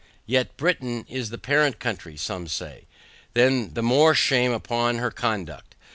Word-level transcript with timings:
But 0.27 0.57
Britain 0.57 1.05
is 1.07 1.29
the 1.29 1.37
parent 1.37 1.77
country, 1.79 2.17
say 2.17 2.47
some. 2.47 2.47
Then 3.35 3.75
the 3.75 3.83
more 3.83 4.15
shame 4.15 4.51
upon 4.51 4.97
her 4.97 5.11
conduct. 5.11 5.75